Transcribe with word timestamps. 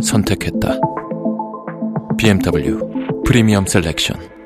선택했다. 0.00 0.78
BMW 2.16 3.24
프리미엄 3.24 3.66
셀렉션. 3.66 4.36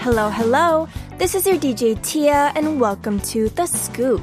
Hello, 0.00 0.28
hello. 0.28 0.88
This 1.18 1.36
is 1.36 1.46
your 1.46 1.56
DJ 1.56 1.94
Tia, 2.02 2.52
and 2.56 2.80
welcome 2.80 3.20
to 3.30 3.48
The 3.50 3.66
Scoop. 3.66 4.22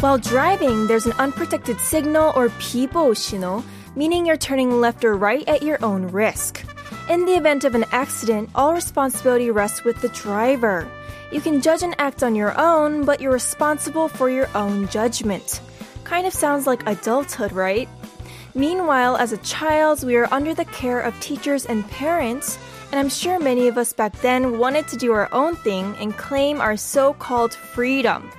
While 0.00 0.16
driving, 0.16 0.86
there's 0.86 1.04
an 1.04 1.12
unprotected 1.18 1.78
signal 1.78 2.32
or 2.34 2.48
people 2.58 3.14
signal, 3.14 3.62
meaning 3.94 4.24
you're 4.24 4.38
turning 4.38 4.80
left 4.80 5.04
or 5.04 5.14
right 5.14 5.46
at 5.46 5.62
your 5.62 5.76
own 5.84 6.06
risk. 6.06 6.64
In 7.10 7.26
the 7.26 7.34
event 7.34 7.64
of 7.64 7.74
an 7.74 7.84
accident, 7.92 8.48
all 8.54 8.72
responsibility 8.72 9.50
rests 9.50 9.84
with 9.84 10.00
the 10.00 10.08
driver. 10.08 10.88
You 11.30 11.42
can 11.42 11.60
judge 11.60 11.82
and 11.82 11.94
act 11.98 12.22
on 12.22 12.34
your 12.34 12.58
own, 12.58 13.04
but 13.04 13.20
you're 13.20 13.30
responsible 13.30 14.08
for 14.08 14.30
your 14.30 14.48
own 14.54 14.88
judgment. 14.88 15.60
Kind 16.04 16.26
of 16.26 16.32
sounds 16.32 16.66
like 16.66 16.88
adulthood, 16.88 17.52
right? 17.52 17.86
Meanwhile, 18.54 19.18
as 19.18 19.32
a 19.32 19.44
child, 19.44 20.02
we 20.02 20.16
are 20.16 20.32
under 20.32 20.54
the 20.54 20.64
care 20.64 21.00
of 21.00 21.20
teachers 21.20 21.66
and 21.66 21.86
parents, 21.90 22.58
and 22.90 22.98
I'm 22.98 23.10
sure 23.10 23.38
many 23.38 23.68
of 23.68 23.76
us 23.76 23.92
back 23.92 24.18
then 24.22 24.58
wanted 24.58 24.88
to 24.88 24.96
do 24.96 25.12
our 25.12 25.28
own 25.30 25.56
thing 25.56 25.94
and 26.00 26.16
claim 26.16 26.58
our 26.58 26.78
so 26.78 27.12
called 27.12 27.52
freedom. 27.52 28.30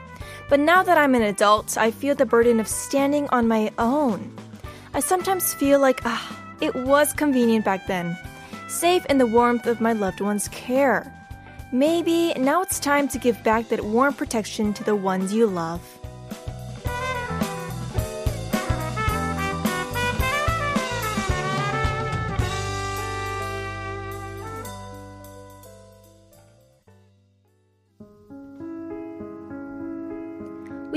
But 0.52 0.60
now 0.60 0.84
that 0.84 0.98
I'm 0.98 1.16
an 1.16 1.22
adult, 1.22 1.78
I 1.78 1.92
feel 1.92 2.14
the 2.14 2.26
burden 2.26 2.60
of 2.60 2.68
standing 2.68 3.26
on 3.30 3.48
my 3.48 3.72
own. 3.78 4.36
I 4.94 5.00
sometimes 5.00 5.54
feel 5.54 5.80
like, 5.80 6.02
ah, 6.04 6.38
it 6.60 6.76
was 6.76 7.14
convenient 7.14 7.64
back 7.64 7.88
then, 7.88 8.18
safe 8.68 9.06
in 9.06 9.18
the 9.18 9.26
warmth 9.26 9.66
of 9.66 9.80
my 9.80 9.94
loved 9.94 10.20
one's 10.20 10.50
care. 10.50 11.10
Maybe 11.72 12.34
now 12.34 12.62
it's 12.64 12.82
time 12.82 13.08
to 13.08 13.18
give 13.18 13.42
back 13.46 13.70
that 13.70 13.80
warm 13.80 14.14
protection 14.14 14.74
to 14.74 14.84
the 14.84 14.94
ones 14.94 15.34
you 15.34 15.48
love. 15.48 16.01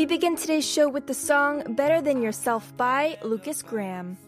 We 0.04 0.08
begin 0.08 0.36
today's 0.36 0.70
show 0.70 0.86
with 0.86 1.06
the 1.06 1.14
song 1.14 1.62
Better 1.76 2.02
Than 2.02 2.20
Yourself 2.20 2.76
by 2.76 3.16
Lukas 3.22 3.62
Graham. 3.62 4.18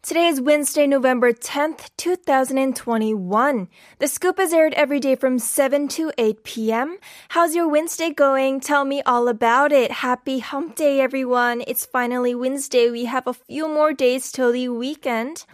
Today 0.00 0.28
is 0.28 0.40
Wednesday, 0.40 0.86
November 0.86 1.32
10th, 1.32 1.90
2021. 1.96 3.68
The 3.98 4.06
scoop 4.06 4.38
is 4.38 4.52
aired 4.52 4.74
every 4.74 5.00
day 5.00 5.16
from 5.16 5.40
7 5.40 5.88
to 5.88 6.12
8 6.16 6.44
p.m. 6.44 6.98
How's 7.30 7.56
your 7.56 7.66
Wednesday 7.66 8.10
going? 8.10 8.60
Tell 8.60 8.84
me 8.84 9.02
all 9.02 9.26
about 9.26 9.72
it. 9.72 9.90
Happy 9.90 10.38
hump 10.38 10.76
day, 10.76 11.00
everyone. 11.00 11.64
It's 11.66 11.84
finally 11.84 12.36
Wednesday. 12.36 12.88
We 12.88 13.06
have 13.06 13.26
a 13.26 13.34
few 13.34 13.66
more 13.66 13.92
days 13.92 14.30
till 14.30 14.52
the 14.52 14.68
weekend. 14.68 15.44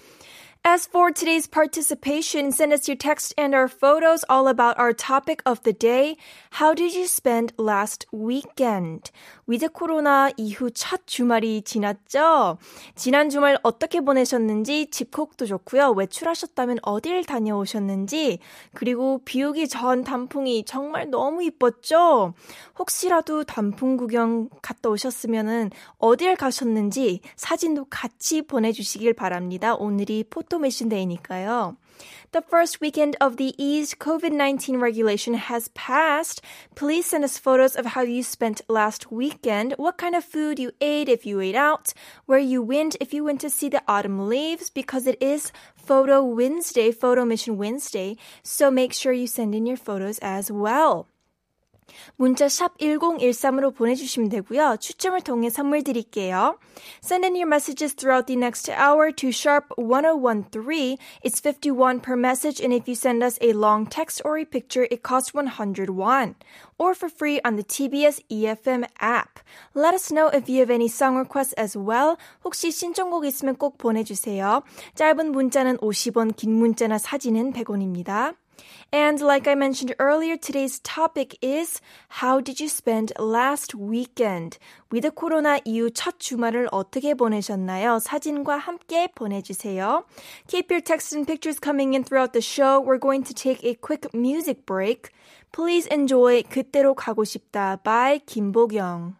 As 0.62 0.84
for 0.84 1.10
today's 1.10 1.46
participation, 1.46 2.52
send 2.52 2.74
us 2.74 2.86
your 2.86 2.96
text 2.96 3.32
and 3.38 3.54
our 3.54 3.66
photos 3.66 4.26
all 4.28 4.46
about 4.46 4.78
our 4.78 4.92
topic 4.92 5.42
of 5.46 5.62
the 5.62 5.72
day. 5.72 6.18
How 6.50 6.74
did 6.74 6.92
you 6.92 7.06
spend 7.06 7.54
last 7.56 8.04
weekend? 8.12 9.10
위드 9.50 9.70
코로나 9.70 10.30
이후 10.36 10.70
첫 10.70 11.08
주말이 11.08 11.62
지났죠? 11.62 12.56
지난 12.94 13.30
주말 13.30 13.58
어떻게 13.64 14.00
보내셨는지 14.00 14.86
집콕도 14.92 15.46
좋고요. 15.46 15.90
외출하셨다면 15.90 16.78
어딜 16.82 17.24
다녀오셨는지 17.24 18.38
그리고 18.74 19.20
비 19.24 19.42
오기 19.42 19.66
전 19.66 20.04
단풍이 20.04 20.64
정말 20.66 21.10
너무 21.10 21.42
이뻤죠? 21.42 22.34
혹시라도 22.78 23.42
단풍 23.42 23.96
구경 23.96 24.48
갔다 24.62 24.88
오셨으면은 24.88 25.70
어딜 25.98 26.36
가셨는지 26.36 27.18
사진도 27.34 27.86
같이 27.90 28.42
보내주시길 28.42 29.14
바랍니다. 29.14 29.74
오늘이 29.74 30.22
포토메신 30.30 30.88
데이니까요. 30.88 31.74
The 32.32 32.42
first 32.42 32.80
weekend 32.80 33.16
of 33.20 33.36
the 33.36 33.54
eased 33.62 33.98
COVID 33.98 34.32
19 34.32 34.78
regulation 34.78 35.34
has 35.34 35.68
passed. 35.68 36.40
Please 36.74 37.06
send 37.06 37.24
us 37.24 37.36
photos 37.38 37.76
of 37.76 37.86
how 37.86 38.02
you 38.02 38.22
spent 38.22 38.62
last 38.68 39.12
weekend, 39.12 39.74
what 39.76 39.98
kind 39.98 40.14
of 40.14 40.24
food 40.24 40.58
you 40.58 40.72
ate 40.80 41.08
if 41.08 41.26
you 41.26 41.40
ate 41.40 41.54
out, 41.54 41.92
where 42.26 42.38
you 42.38 42.62
went 42.62 42.96
if 43.00 43.12
you 43.12 43.22
went 43.22 43.40
to 43.42 43.50
see 43.50 43.68
the 43.68 43.82
autumn 43.86 44.28
leaves, 44.28 44.70
because 44.70 45.06
it 45.06 45.20
is 45.20 45.52
Photo 45.76 46.24
Wednesday, 46.24 46.90
Photo 46.90 47.24
Mission 47.24 47.58
Wednesday. 47.58 48.16
So 48.42 48.70
make 48.70 48.94
sure 48.94 49.12
you 49.12 49.26
send 49.26 49.54
in 49.54 49.66
your 49.66 49.76
photos 49.76 50.18
as 50.20 50.50
well. 50.50 51.09
문자 52.16 52.48
샵 52.48 52.76
1013으로 52.78 53.74
보내주시면 53.74 54.28
되고요. 54.28 54.76
추첨을 54.80 55.20
통해 55.22 55.50
선물 55.50 55.82
드릴게요. 55.82 56.58
Send 57.02 57.24
in 57.26 57.34
your 57.34 57.46
messages 57.46 57.94
throughout 57.94 58.26
the 58.26 58.36
next 58.36 58.70
hour 58.70 59.12
to 59.12 59.28
sharp 59.30 59.72
1013. 59.76 60.96
It's 61.22 61.40
51 61.40 62.00
per 62.00 62.16
message 62.16 62.60
and 62.60 62.72
if 62.72 62.88
you 62.88 62.94
send 62.94 63.22
us 63.22 63.38
a 63.40 63.52
long 63.52 63.86
text 63.86 64.22
or 64.24 64.38
a 64.38 64.44
picture, 64.44 64.86
it 64.90 65.02
costs 65.02 65.34
101. 65.34 66.34
Or 66.78 66.94
for 66.94 67.08
free 67.08 67.40
on 67.44 67.56
the 67.56 67.64
TBS 67.64 68.20
EFM 68.30 68.86
app. 69.00 69.40
Let 69.74 69.94
us 69.94 70.10
know 70.10 70.28
if 70.28 70.48
you 70.48 70.60
have 70.60 70.70
any 70.70 70.88
song 70.88 71.16
requests 71.16 71.52
as 71.54 71.76
well. 71.76 72.16
혹시 72.44 72.70
신청곡 72.70 73.24
있으면 73.26 73.56
꼭 73.56 73.76
보내주세요. 73.78 74.62
짧은 74.94 75.32
문자는 75.32 75.76
50원, 75.78 76.36
긴 76.36 76.54
문자나 76.54 76.98
사진은 76.98 77.52
100원입니다. 77.52 78.34
And 78.91 79.21
like 79.21 79.47
I 79.47 79.55
mentioned 79.55 79.95
earlier, 79.99 80.37
today's 80.37 80.79
topic 80.79 81.37
is 81.41 81.81
How 82.21 82.39
did 82.39 82.59
you 82.59 82.67
spend 82.67 83.13
last 83.19 83.75
weekend? 83.75 84.57
위드 84.91 85.11
코로나 85.11 85.59
이후 85.65 85.89
첫 85.91 86.19
주말을 86.19 86.69
어떻게 86.71 87.13
보내셨나요? 87.13 87.99
사진과 87.99 88.57
함께 88.57 89.07
보내주세요. 89.13 90.05
Keep 90.47 90.71
your 90.71 90.81
texts 90.81 91.13
and 91.13 91.27
pictures 91.27 91.59
coming 91.59 91.93
in 91.93 92.03
throughout 92.03 92.33
the 92.33 92.41
show. 92.41 92.79
We're 92.79 92.99
going 92.99 93.23
to 93.23 93.33
take 93.33 93.63
a 93.63 93.75
quick 93.75 94.07
music 94.13 94.65
break. 94.65 95.09
Please 95.51 95.87
enjoy 95.91 96.43
그때로 96.43 96.95
가고 96.95 97.23
싶다 97.23 97.79
by 97.83 98.19
김보경. 98.25 99.18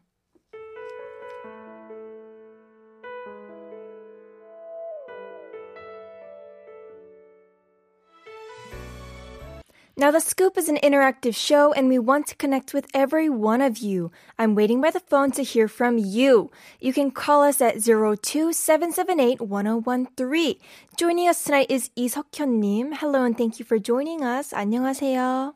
Now, 10.00 10.12
The 10.12 10.20
Scoop 10.20 10.58
is 10.58 10.68
an 10.68 10.76
interactive 10.84 11.36
show 11.36 11.72
and 11.72 11.88
we 11.88 11.98
want 12.00 12.28
to 12.28 12.36
connect 12.36 12.74
with 12.74 12.86
every 12.94 13.30
one 13.30 13.62
of 13.62 13.78
you. 13.78 14.12
I'm 14.38 14.54
waiting 14.54 14.82
by 14.82 14.92
the 14.92 15.00
phone 15.00 15.32
to 15.32 15.42
hear 15.42 15.70
from 15.70 15.98
you. 15.98 16.52
You 16.82 16.92
can 16.92 17.12
call 17.12 17.44
us 17.44 17.62
at 17.62 17.78
02-778-1013. 17.78 20.58
Joining 20.98 21.30
us 21.30 21.42
tonight 21.46 21.72
is 21.72 21.92
이석현님. 21.96 22.92
Hello 23.00 23.24
and 23.24 23.38
thank 23.38 23.58
you 23.58 23.64
for 23.66 23.80
joining 23.80 24.22
us. 24.22 24.54
안녕하세요. 24.54 25.54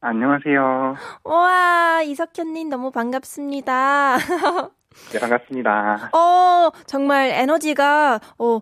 안녕하세요. 0.00 0.96
와, 1.24 2.00
이석현님 2.06 2.70
너무 2.70 2.90
반갑습니다. 2.90 4.16
네, 5.12 5.18
반갑습니다. 5.20 6.10
어, 6.12 6.70
정말 6.86 7.30
에너지가, 7.30 8.20
어, 8.38 8.60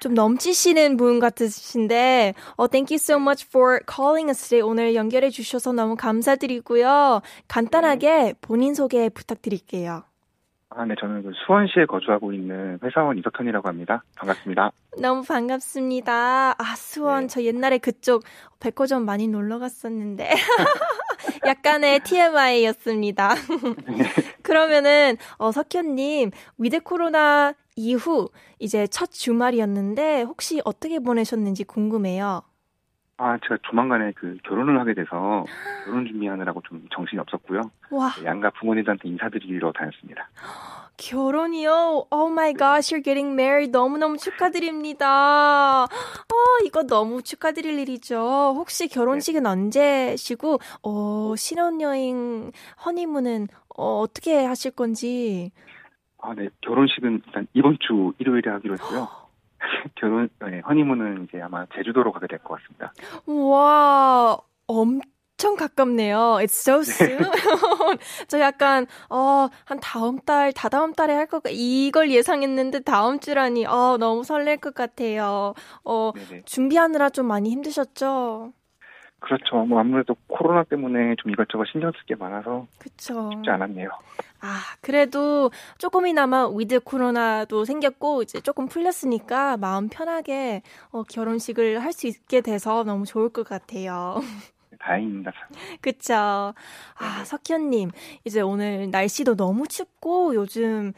좀 0.00 0.14
넘치시는 0.14 0.96
분 0.96 1.18
같으신데, 1.20 2.34
어, 2.56 2.68
thank 2.68 2.94
you 2.94 2.96
so 2.96 3.16
much 3.16 3.46
for 3.48 3.80
calling 3.88 4.28
us 4.28 4.48
today. 4.48 4.62
오늘 4.62 4.94
연결해 4.94 5.30
주셔서 5.30 5.72
너무 5.72 5.96
감사드리고요. 5.96 7.22
간단하게 7.48 8.34
본인 8.40 8.74
소개 8.74 9.08
부탁드릴게요. 9.08 10.04
아, 10.68 10.84
네, 10.84 10.94
저는 11.00 11.22
그 11.22 11.30
수원시에 11.46 11.86
거주하고 11.86 12.32
있는 12.32 12.78
회사원 12.82 13.16
이석현이라고 13.18 13.66
합니다. 13.68 14.02
반갑습니다. 14.16 14.72
너무 15.00 15.22
반갑습니다. 15.22 16.54
아, 16.58 16.76
수원, 16.76 17.22
네. 17.22 17.26
저 17.28 17.42
옛날에 17.42 17.78
그쪽 17.78 18.24
백화점 18.60 19.06
많이 19.06 19.26
놀러 19.28 19.58
갔었는데. 19.58 20.34
약간의 21.46 22.00
TMI였습니다. 22.00 23.34
그러면은 24.42 25.16
어 25.38 25.52
석현님 25.52 26.30
위드 26.58 26.80
코로나 26.80 27.54
이후 27.86 28.28
이제 28.58 28.86
첫 28.86 29.10
주말이었는데 29.12 30.22
혹시 30.22 30.60
어떻게 30.64 30.98
보내셨는지 30.98 31.64
궁금해요. 31.64 32.42
아, 33.18 33.38
제가 33.42 33.58
조만간에 33.62 34.12
그 34.16 34.36
결혼을 34.46 34.78
하게 34.80 34.92
돼서 34.94 35.44
결혼 35.84 36.06
준비하느라고 36.06 36.62
좀 36.68 36.86
정신이 36.94 37.20
없었고요. 37.20 37.70
와 37.90 38.10
양가 38.24 38.50
부모님들한테 38.58 39.08
인사드리러 39.08 39.72
다녔습니다. 39.72 40.28
결혼이요? 40.98 42.06
Oh 42.10 42.32
my 42.32 42.54
gosh, 42.54 42.94
you're 42.94 43.04
getting 43.04 43.32
married. 43.34 43.70
너무너무 43.70 44.16
축하드립니다. 44.16 45.84
어, 45.84 46.64
이거 46.64 46.84
너무 46.84 47.22
축하드릴 47.22 47.78
일이죠. 47.78 48.54
혹시 48.56 48.88
결혼식은 48.88 49.44
언제시고, 49.44 50.58
어, 50.82 51.34
신혼여행, 51.36 52.50
허니문은, 52.86 53.48
어, 53.76 54.00
어떻게 54.00 54.42
하실 54.42 54.70
건지. 54.70 55.52
아, 56.26 56.34
네. 56.34 56.48
결혼식은 56.62 57.22
일단 57.26 57.46
이번 57.54 57.78
주 57.80 58.12
일요일에 58.18 58.50
하기로 58.50 58.74
했고요. 58.74 59.08
결혼, 59.94 60.28
네, 60.40 60.60
허니문은 60.60 61.24
이제 61.28 61.40
아마 61.40 61.64
제주도로 61.74 62.10
가게 62.12 62.26
될 62.26 62.40
것 62.40 62.58
같습니다. 62.60 62.92
와, 63.26 64.36
엄청 64.66 65.54
가깝네요. 65.56 66.38
It's 66.40 66.68
so 66.68 66.80
soon. 66.80 67.18
저 68.26 68.40
약간, 68.40 68.86
어, 69.08 69.48
한 69.64 69.78
다음 69.80 70.18
달, 70.18 70.52
다다음 70.52 70.92
달에 70.94 71.14
할 71.14 71.26
것, 71.26 71.42
이걸 71.48 72.10
예상했는데 72.10 72.80
다음 72.80 73.20
주라니, 73.20 73.64
어, 73.66 73.96
너무 73.98 74.24
설렐 74.24 74.56
것 74.56 74.74
같아요. 74.74 75.54
어, 75.84 76.10
네네. 76.12 76.42
준비하느라 76.44 77.10
좀 77.10 77.26
많이 77.26 77.50
힘드셨죠? 77.50 78.52
그렇죠. 79.20 79.64
뭐 79.64 79.80
아무래도 79.80 80.14
코로나 80.28 80.62
때문에 80.64 81.14
좀 81.18 81.30
이것저것 81.32 81.64
신경 81.72 81.90
쓸 81.92 82.00
게 82.06 82.14
많아서 82.14 82.66
그쵸. 82.78 83.30
쉽지 83.32 83.50
않았네요. 83.50 83.88
아, 84.40 84.60
그래도 84.80 85.50
조금이나마 85.78 86.48
위드 86.48 86.80
코로나도 86.80 87.64
생겼고, 87.64 88.22
이제 88.22 88.40
조금 88.40 88.66
풀렸으니까 88.68 89.56
마음 89.56 89.88
편하게 89.88 90.62
어, 90.90 91.02
결혼식을 91.04 91.82
할 91.82 91.92
수 91.92 92.06
있게 92.06 92.42
돼서 92.42 92.84
너무 92.84 93.06
좋을 93.06 93.30
것 93.30 93.46
같아요. 93.48 94.20
다행입니다. 94.78 95.32
그쵸. 95.80 96.14
아, 96.14 97.24
석현님, 97.24 97.90
이제 98.24 98.40
오늘 98.42 98.90
날씨도 98.90 99.36
너무 99.36 99.66
춥고, 99.66 100.34
요즘 100.34 100.92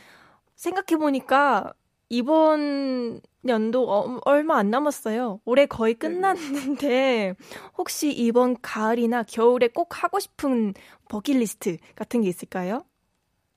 생각해보니까 0.56 1.72
이번 2.08 3.20
연도 3.46 3.88
어, 3.90 4.18
얼마 4.24 4.56
안 4.58 4.70
남았어요. 4.70 5.40
올해 5.44 5.66
거의 5.66 5.94
끝났는데, 5.94 7.34
혹시 7.76 8.10
이번 8.12 8.56
가을이나 8.60 9.22
겨울에 9.22 9.68
꼭 9.68 10.02
하고 10.02 10.18
싶은 10.18 10.74
버킷리스트 11.08 11.76
같은 11.94 12.22
게 12.22 12.28
있을까요? 12.28 12.84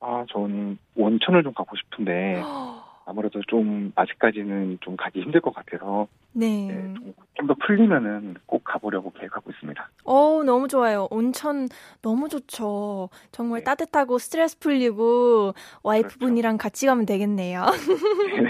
아, 0.02 0.26
저는 0.30 0.78
원천을 0.96 1.44
좀 1.44 1.54
가고 1.54 1.76
싶은데 1.78 2.42
아무래도 3.06 3.42
좀 3.48 3.92
아직까지는 3.96 4.80
좀 4.82 4.96
가기 4.96 5.22
힘들 5.22 5.42
것 5.42 5.54
같아서 5.54 6.08
네. 6.34 6.68
네, 6.68 6.94
좀더 7.36 7.56
풀리면은 7.66 8.36
꼭 8.46 8.64
가보려고 8.64 9.12
계획하고 9.12 9.52
있습니다. 9.52 9.90
어, 10.06 10.44
너무 10.46 10.68
좋아요. 10.68 11.08
온천 11.12 11.68
너무 12.02 12.30
좋죠. 12.30 13.10
정말 13.32 13.60
네. 13.62 13.64
따뜻하고 13.66 14.18
스트레스 14.18 14.58
풀리고 14.60 15.54
와이프분이랑 15.84 16.58
같이 16.58 16.86
가면 16.86 17.06
되겠네요. 17.06 17.66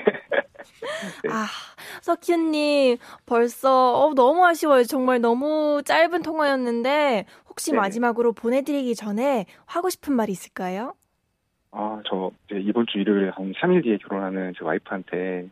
네. 1.23 1.31
아, 1.31 1.47
석희님, 2.01 2.97
벌써, 3.25 3.99
어, 4.05 4.13
너무 4.13 4.45
아쉬워요. 4.45 4.83
정말 4.83 5.19
너무 5.21 5.81
짧은 5.83 6.21
통화였는데, 6.21 7.25
혹시. 7.49 7.73
마지막으로 7.73 8.33
보내드리기 8.33 8.95
전에 8.95 9.45
하고 9.65 9.89
싶은 9.89 10.13
말이 10.13 10.31
있을까요? 10.31 10.93
아, 11.71 12.01
저 12.07 12.31
이제 12.49 12.59
이번 12.59 12.85
주 12.87 12.97
일요일에 12.97 13.29
한 13.29 13.53
3일 13.53 13.83
뒤에 13.83 13.97
결혼하는 13.97 14.53
제 14.57 14.63
와이프한테 14.63 15.49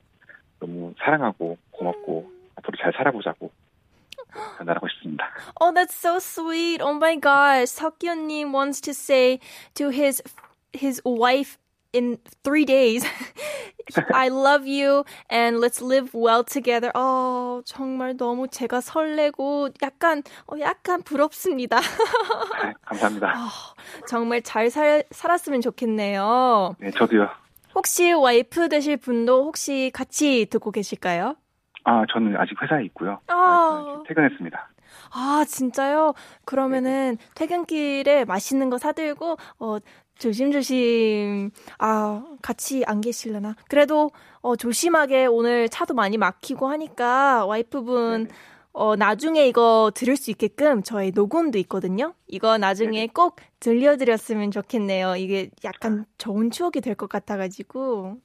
너무 0.60 0.94
사랑하고 1.00 1.58
고맙고 1.72 2.32
앞으로 2.56 2.78
잘 2.82 2.92
살아보자고 2.94 3.52
전달하고 4.58 4.88
싶습니다. 4.90 5.30
Oh, 5.60 5.74
that's 5.74 5.96
so 5.96 6.18
sweet. 6.18 6.82
Oh 6.82 6.96
my 6.96 7.20
gosh. 7.20 7.72
석희님 7.72 8.54
wants 8.54 8.82
to 8.82 8.92
say 8.92 9.40
to 9.76 9.90
his, 9.90 10.22
his 10.74 11.02
wife 11.06 11.58
in 11.94 12.18
three 12.44 12.66
days, 12.66 13.06
I 14.14 14.30
love 14.30 14.68
you 14.68 15.04
and 15.30 15.60
let's 15.60 15.82
live 15.82 16.14
well 16.14 16.44
together. 16.44 16.92
어, 16.96 17.62
정말 17.66 18.16
너무 18.18 18.48
제가 18.48 18.82
설레고 18.82 19.70
약간, 19.82 20.24
어, 20.48 20.60
약간 20.60 21.02
부럽습니다. 21.02 21.78
아, 21.78 22.74
감사합니다. 22.86 23.28
어, 23.28 23.48
정말 24.08 24.42
잘 24.42 24.70
살, 24.70 25.04
살았으면 25.12 25.62
좋겠네요. 25.62 26.76
네, 26.80 26.92
저도요. 26.92 27.30
혹시 27.76 28.12
와이프 28.12 28.70
되실 28.70 28.98
분도 28.98 29.46
혹시 29.46 29.92
같이 29.94 30.46
듣고 30.50 30.72
계실까요? 30.72 31.36
아, 31.86 32.04
저는 32.12 32.36
아직 32.38 32.62
회사에 32.62 32.84
있고요. 32.86 33.20
아. 33.28 34.04
퇴근했습니다. 34.08 34.70
아, 35.12 35.44
진짜요? 35.48 36.14
그러면은 36.46 37.18
퇴근길에 37.36 38.26
맛있는 38.26 38.70
거 38.70 38.78
사들고, 38.78 39.38
어, 39.60 39.78
조심조심, 40.20 41.52
아, 41.80 42.24
같이 42.42 42.84
안 42.86 43.02
계실려나? 43.02 43.56
그래도, 43.70 44.12
어, 44.42 44.56
조심하게 44.56 45.26
오늘 45.26 45.70
차도 45.70 45.94
많이 45.94 46.18
막히고 46.18 46.68
하니까 46.68 47.46
와이프분, 47.46 48.24
네네. 48.26 48.30
어, 48.74 48.96
나중에 48.96 49.48
이거 49.48 49.92
들을 49.96 50.16
수 50.16 50.30
있게끔 50.30 50.84
저희 50.84 51.12
녹음도 51.12 51.58
있거든요? 51.60 52.14
이거 52.28 52.58
나중에 52.58 53.08
꼭 53.08 53.38
들려드렸으면 53.60 54.52
좋겠네요. 54.52 55.16
이게 55.16 55.50
약간 55.64 56.06
좋은 56.18 56.52
추억이 56.52 56.82
될 56.82 56.96
것 56.96 57.10
같아가지고. 57.10 58.18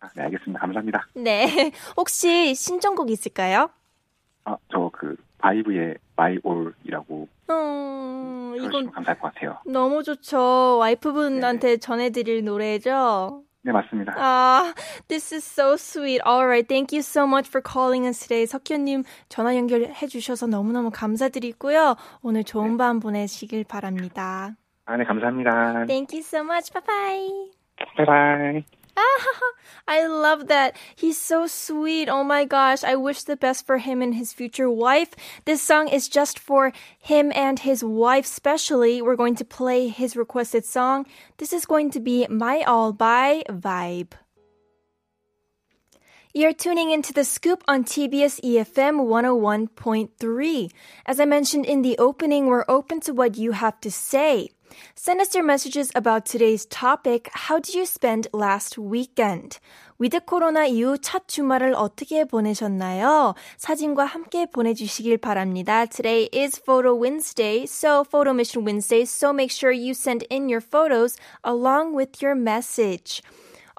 아, 0.00 0.08
네, 0.16 0.22
알겠습니다. 0.22 0.60
감사합니다. 0.60 1.06
네. 1.14 1.44
혹시 1.98 2.54
신청곡 2.54 3.10
있을까요? 3.10 3.70
아, 4.44 4.56
저 4.72 4.90
그 4.92 5.16
바이브의 5.38 5.96
My 6.16 6.38
All이라고 6.44 7.14
음, 7.22 7.26
들 7.26 7.39
어주시면 7.50 8.64
이건 8.64 8.90
감사할 8.92 9.18
것 9.18 9.32
같아요. 9.34 9.58
너무 9.66 10.02
좋죠. 10.02 10.78
와이프분한테 10.78 11.78
전해드릴 11.78 12.44
노래죠. 12.44 13.42
네, 13.62 13.72
맞습니다. 13.72 14.14
아, 14.16 14.72
this 15.08 15.34
is 15.34 15.44
so 15.44 15.74
sweet. 15.74 16.22
Alright, 16.26 16.66
thank 16.66 16.96
you 16.96 17.00
so 17.00 17.24
much 17.26 17.48
for 17.48 17.62
calling 17.62 18.06
us 18.06 18.18
today. 18.20 18.46
석현님 18.46 19.04
전화 19.28 19.54
연결해 19.56 20.06
주셔서 20.06 20.46
너무너무 20.46 20.90
감사드리고요. 20.90 21.96
오늘 22.22 22.42
좋은 22.44 22.78
밤 22.78 23.00
보내시길 23.00 23.64
바랍니다. 23.64 24.56
아, 24.86 24.96
네, 24.96 25.04
감사합니다. 25.04 25.84
Thank 25.86 26.16
you 26.16 26.20
so 26.20 26.40
much. 26.40 26.72
Bye 26.72 26.82
bye. 26.86 27.50
바이바이. 27.96 28.79
I 29.88 30.06
love 30.06 30.48
that. 30.48 30.76
He's 30.94 31.18
so 31.18 31.46
sweet. 31.46 32.08
Oh 32.08 32.24
my 32.24 32.44
gosh. 32.44 32.84
I 32.84 32.96
wish 32.96 33.22
the 33.22 33.36
best 33.36 33.66
for 33.66 33.78
him 33.78 34.02
and 34.02 34.14
his 34.14 34.32
future 34.32 34.70
wife. 34.70 35.14
This 35.44 35.62
song 35.62 35.88
is 35.88 36.08
just 36.08 36.38
for 36.38 36.72
him 36.98 37.32
and 37.34 37.58
his 37.58 37.82
wife, 37.82 38.26
specially. 38.26 39.02
We're 39.02 39.16
going 39.16 39.36
to 39.36 39.44
play 39.44 39.88
his 39.88 40.16
requested 40.16 40.64
song. 40.64 41.06
This 41.38 41.52
is 41.52 41.66
going 41.66 41.90
to 41.92 42.00
be 42.00 42.26
My 42.28 42.62
All 42.62 42.92
by 42.92 43.42
Vibe. 43.48 44.12
You're 46.32 46.52
tuning 46.52 46.92
into 46.92 47.12
the 47.12 47.24
scoop 47.24 47.64
on 47.66 47.82
TBS 47.82 48.40
EFM 48.42 49.02
101.3. 49.02 50.70
As 51.04 51.18
I 51.18 51.24
mentioned 51.24 51.66
in 51.66 51.82
the 51.82 51.98
opening, 51.98 52.46
we're 52.46 52.64
open 52.68 53.00
to 53.00 53.12
what 53.12 53.36
you 53.36 53.50
have 53.50 53.80
to 53.80 53.90
say. 53.90 54.50
Send 54.95 55.21
us 55.21 55.33
your 55.33 55.43
messages 55.45 55.91
about 55.95 56.25
today's 56.25 56.65
topic. 56.65 57.29
How 57.33 57.59
did 57.59 57.75
you 57.75 57.85
spend 57.85 58.27
last 58.33 58.77
weekend? 58.77 59.59
위드 59.99 60.25
코로나 60.25 60.65
이후 60.65 60.97
첫 60.97 61.27
주말을 61.27 61.73
어떻게 61.75 62.25
보내셨나요? 62.25 63.35
사진과 63.57 64.05
함께 64.05 64.45
보내주시길 64.45 65.17
바랍니다. 65.17 65.85
Today 65.85 66.29
is 66.33 66.59
Photo 66.59 66.93
Wednesday, 66.93 67.63
so 67.63 68.03
Photo 68.03 68.31
Mission 68.31 68.65
Wednesday, 68.65 69.03
so 69.03 69.31
make 69.31 69.51
sure 69.51 69.71
you 69.71 69.93
send 69.93 70.25
in 70.29 70.49
your 70.49 70.61
photos 70.61 71.15
along 71.43 71.95
with 71.95 72.21
your 72.21 72.35
message. 72.35 73.21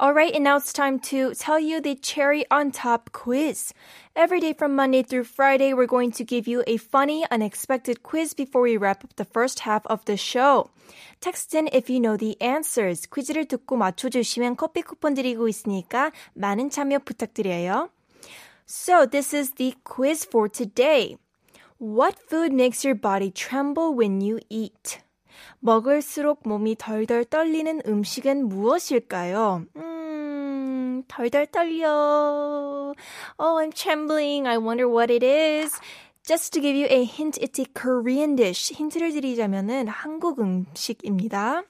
All 0.01 0.13
right, 0.13 0.35
and 0.35 0.45
now 0.45 0.57
it's 0.57 0.73
time 0.73 0.99
to 1.11 1.33
tell 1.35 1.59
you 1.59 1.81
the 1.81 1.95
cherry 1.95 2.45
on 2.51 2.71
top 2.71 3.13
quiz. 3.13 3.73
Every 4.15 4.41
day 4.41 4.53
from 4.53 4.77
Monday 4.77 5.03
through 5.03 5.25
Friday, 5.25 5.73
we're 5.73 5.87
going 5.87 6.13
to 6.13 6.25
give 6.25 6.47
you 6.47 6.63
a 6.67 6.77
funny, 6.77 7.25
unexpected 7.31 8.03
quiz 8.03 8.35
before 8.35 8.61
we 8.63 8.77
wrap 8.77 9.05
up 9.05 9.17
the 9.17 9.25
first 9.25 9.61
half 9.61 9.87
of 9.87 10.05
the 10.05 10.17
show. 10.17 10.69
Text 11.21 11.55
in 11.55 11.69
if 11.73 11.89
you 11.89 11.99
know 11.99 12.17
the 12.17 12.37
answers. 12.43 13.07
퀴즈를 13.07 13.47
듣고 13.47 13.77
맞춰주시면 13.77 14.57
커피 14.57 14.83
쿠폰 14.83 15.15
드리고 15.15 15.49
있으니까 15.49 16.13
많은 16.35 16.71
참여 16.71 16.99
부탁드려요. 16.99 17.89
So, 18.67 19.07
this 19.07 19.33
is 19.33 19.53
the 19.53 19.75
quiz 19.85 20.27
for 20.27 20.49
today. 20.49 21.17
What 21.79 22.19
food 22.19 22.53
makes 22.53 22.85
your 22.85 22.95
body 22.95 23.31
tremble 23.31 23.95
when 23.95 24.21
you 24.21 24.41
eat? 24.51 24.99
먹을수록 25.61 26.41
몸이 26.45 26.77
덜덜 26.77 27.25
떨리는 27.25 27.83
음식은 27.87 28.49
무엇일까요? 28.49 29.65
음, 29.77 29.90
덜덜 31.12 31.46
떨려. 31.48 32.96
Oh, 33.38 33.58
I'm 33.60 33.72
trembling. 33.72 34.48
I 34.48 34.58
wonder 34.58 34.88
what 34.88 35.12
it 35.12 35.24
is. 35.24 35.78
Just 36.24 36.54
to 36.54 36.62
give 36.62 36.76
you 36.76 36.88
a 36.90 37.04
hint, 37.04 37.38
it's 37.42 37.60
a 37.60 37.66
Korean 37.74 38.36
dish. 38.36 38.74
힌트를 38.74 39.12
드리자면은 39.12 39.88
한국 39.88 40.40
음식입니다. 40.40 41.64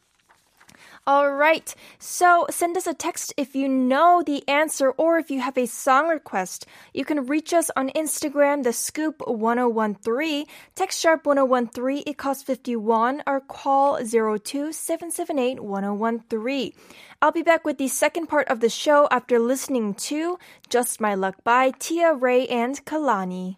All 1.08 1.32
right. 1.32 1.74
So 1.98 2.46
send 2.52 2.78
us 2.78 2.86
a 2.86 2.94
text 2.94 3.34
if 3.36 3.56
you 3.56 3.68
know 3.68 4.22
the 4.24 4.48
answer 4.48 4.92
or 4.92 5.18
if 5.18 5.32
you 5.32 5.42
have 5.42 5.58
a 5.58 5.66
song 5.66 6.08
request. 6.08 6.68
You 6.94 7.06
can 7.06 7.26
reach 7.26 7.54
us 7.54 7.72
on 7.76 7.90
Instagram, 7.90 8.64
the 8.64 8.72
scoop 8.72 9.24
1013, 9.26 10.46
text 10.76 11.00
sharp 11.00 11.26
1013, 11.26 12.04
it 12.06 12.18
costs 12.18 12.44
51, 12.44 13.24
or 13.26 13.42
call 13.42 13.98
02 13.98 14.72
778 14.72 15.60
1013. 15.60 16.74
I'll 17.20 17.32
be 17.32 17.42
back 17.42 17.66
with 17.66 17.80
the 17.80 17.88
second 17.88 18.28
part 18.28 18.48
of 18.48 18.60
the 18.60 18.70
show 18.70 19.08
after 19.10 19.40
listening 19.40 19.96
to 20.10 20.38
Just 20.70 21.02
My 21.02 21.16
Luck 21.16 21.44
by 21.44 21.72
Tia 21.80 22.14
Ray 22.14 22.48
and 22.48 22.84
Kalani. 22.86 23.58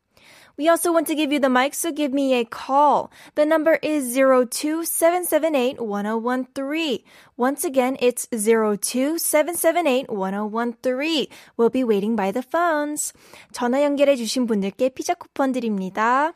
We 0.56 0.68
also 0.68 0.90
want 0.90 1.06
to 1.08 1.14
give 1.14 1.32
you 1.32 1.38
the 1.38 1.50
mic, 1.50 1.74
so 1.74 1.92
give 1.92 2.14
me 2.14 2.32
a 2.32 2.46
call. 2.46 3.10
The 3.34 3.44
number 3.44 3.78
is 3.82 4.16
02778-1013. 4.16 7.02
Once 7.36 7.62
again, 7.64 7.98
it's 8.00 8.26
02778-1013. 8.32 11.28
We'll 11.58 11.68
be 11.68 11.84
waiting 11.84 12.16
by 12.16 12.32
the 12.32 12.42
phones. 12.42 13.12
전화 13.52 13.82
연결해 13.82 14.16
주신 14.16 14.46
분들께 14.46 14.88
피자 14.90 15.12
쿠폰 15.12 15.52
드립니다. 15.52 16.32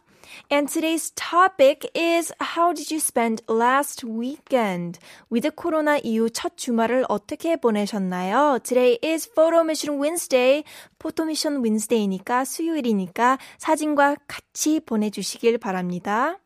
And 0.49 0.67
today's 0.71 1.11
topic 1.15 1.89
is 1.93 2.31
how 2.39 2.73
did 2.73 2.91
you 2.91 2.99
spend 2.99 3.43
last 3.49 4.05
weekend? 4.05 4.99
위드 5.29 5.51
코로나 5.51 5.97
이후 5.97 6.29
첫 6.29 6.57
주말을 6.57 7.05
어떻게 7.09 7.55
보내셨나요? 7.55 8.59
Today 8.63 8.99
is 9.03 9.29
Photo 9.29 9.61
Mission 9.61 10.01
Wednesday. 10.01 10.63
포토 10.99 11.25
미션 11.25 11.63
윈스데이니까 11.63 12.45
수요일이니까 12.45 13.37
사진과 13.57 14.15
같이 14.27 14.79
보내주시길 14.79 15.57
바랍니다. 15.57 16.39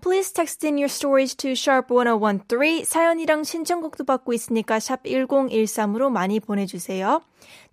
Please 0.00 0.32
text 0.32 0.64
in 0.64 0.78
your 0.78 0.88
stories 0.88 1.34
to 1.36 1.52
sharp1013. 1.52 2.84
사연이랑 2.84 3.44
신청곡도 3.44 4.04
받고 4.04 4.32
있으니까 4.32 4.80
샵 4.80 5.02
1013으로 5.04 6.10
많이 6.10 6.40
보내주세요. 6.40 7.20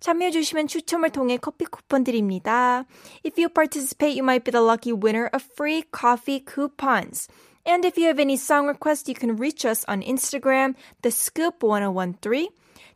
참여해주시면 0.00 0.66
추첨을 0.66 1.10
통해 1.10 1.38
커피 1.38 1.64
쿠폰 1.64 2.04
드립니다. 2.04 2.84
If 3.24 3.40
you 3.40 3.48
participate, 3.48 4.14
you 4.14 4.22
might 4.22 4.44
be 4.44 4.52
the 4.52 4.62
lucky 4.62 4.92
winner 4.92 5.30
of 5.32 5.42
free 5.56 5.84
coffee 5.90 6.44
coupons. 6.44 7.28
And 7.64 7.84
if 7.84 7.98
you 7.98 8.06
have 8.08 8.20
any 8.20 8.36
song 8.36 8.66
requests, 8.66 9.08
you 9.08 9.14
can 9.14 9.36
reach 9.36 9.64
us 9.64 9.84
on 9.88 10.02
Instagram, 10.02 10.74
the 11.02 11.10
scoop 11.10 11.62
1013. 11.62 12.48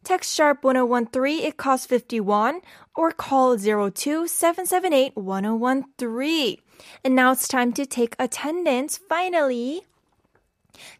Text 0.05 0.35
sharp 0.35 0.65
1013, 0.65 1.45
it 1.45 1.57
costs 1.57 1.87
51, 1.87 2.61
or 2.97 3.13
call 3.13 3.57
02 3.57 4.27
778 4.27 5.15
1013. 5.15 6.57
And 7.04 7.16
now 7.16 7.32
it's 7.32 7.48
time 7.48 7.74
to 7.74 7.86
take 7.86 8.16
attendance, 8.20 8.98
finally. 8.98 9.84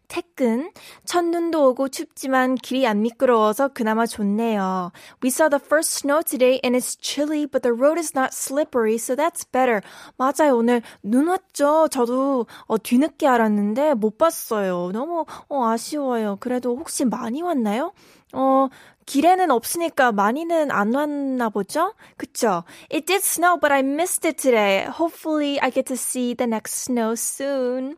태근, 0.08 0.72
첫눈도 1.04 1.70
오고 1.70 1.88
춥지만 1.88 2.56
길이 2.56 2.86
안 2.86 3.02
미끄러워서 3.02 3.68
그나마 3.68 4.06
좋네요. 4.06 4.90
We 5.22 5.28
saw 5.28 5.48
the 5.48 5.60
first 5.62 6.00
snow 6.00 6.22
today 6.22 6.60
and 6.64 6.76
it's 6.76 6.96
chilly, 6.96 7.46
but 7.46 7.62
the 7.62 7.72
road 7.72 7.98
is 7.98 8.12
not 8.16 8.32
slippery, 8.32 8.96
so 8.96 9.14
that's 9.14 9.44
better. 9.44 9.82
맞아요. 10.16 10.56
오늘 10.56 10.82
눈 11.02 11.28
왔죠? 11.28 11.88
저도 11.88 12.46
어, 12.66 12.78
뒤늦게 12.78 13.26
알았는데 13.26 13.94
못 13.94 14.18
봤어요. 14.18 14.90
너무 14.92 15.26
어, 15.48 15.64
아쉬워요. 15.66 16.38
그래도 16.40 16.76
혹시 16.76 17.04
많이 17.04 17.42
왔나요? 17.42 17.92
어, 18.33 18.69
길에는 19.05 19.51
없으니까 19.51 20.11
많이는 20.11 20.71
안 20.71 20.93
왔나 20.93 21.49
보죠? 21.49 21.93
그쵸? 22.17 22.63
It 22.91 23.05
did 23.05 23.21
snow, 23.23 23.59
but 23.59 23.71
I 23.71 23.81
missed 23.81 24.25
it 24.25 24.37
today. 24.37 24.85
Hopefully 24.89 25.59
I 25.61 25.69
get 25.71 25.85
to 25.87 25.97
see 25.97 26.33
the 26.33 26.47
next 26.47 26.85
snow 26.85 27.15
soon. 27.15 27.97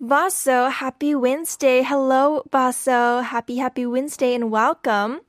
Vaso, 0.00 0.68
happy 0.68 1.14
Wednesday. 1.14 1.82
Hello, 1.82 2.42
Vaso. 2.50 3.20
Happy, 3.20 3.56
happy 3.56 3.84
Wednesday 3.86 4.34
and 4.34 4.50
welcome. 4.50 5.20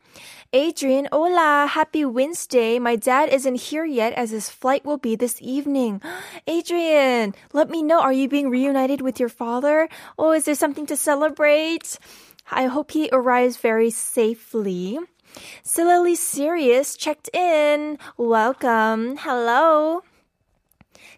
Adrian, 0.53 1.09
hola, 1.11 1.67
happy 1.67 2.05
Wednesday. 2.05 2.79
My 2.79 2.95
dad 2.95 3.29
isn't 3.29 3.55
here 3.55 3.83
yet 3.83 4.13
as 4.13 4.31
his 4.31 4.49
flight 4.49 4.85
will 4.85 4.97
be 4.97 5.15
this 5.15 5.41
evening. 5.41 6.01
Adrian, 6.47 7.35
let 7.51 7.69
me 7.69 7.83
know. 7.83 7.99
Are 7.99 8.13
you 8.13 8.29
being 8.29 8.49
reunited 8.49 9.01
with 9.01 9.19
your 9.19 9.29
father? 9.29 9.89
Oh, 10.17 10.31
is 10.31 10.45
there 10.45 10.55
something 10.55 10.85
to 10.85 10.95
celebrate? 10.95 11.99
I 12.51 12.65
hope 12.65 12.91
he 12.91 13.09
arrives 13.11 13.57
very 13.57 13.89
safely. 13.89 14.99
Silly 15.63 16.15
Serious 16.15 16.95
checked 16.95 17.29
in. 17.33 17.97
Welcome. 18.17 19.17
Hello. 19.17 20.01